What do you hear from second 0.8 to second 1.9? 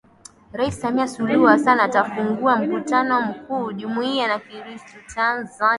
Samia Suluhu Hassan